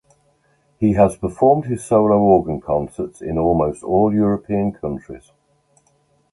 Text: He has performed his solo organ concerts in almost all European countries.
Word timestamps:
He 0.79 0.93
has 0.93 1.15
performed 1.15 1.65
his 1.65 1.83
solo 1.85 2.17
organ 2.19 2.59
concerts 2.59 3.21
in 3.21 3.37
almost 3.37 3.83
all 3.83 4.11
European 4.11 4.71
countries. 4.73 5.29